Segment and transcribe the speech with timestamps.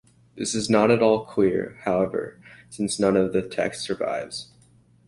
[0.35, 2.39] This is not at all clear, however,
[2.71, 4.49] since none of the text survives.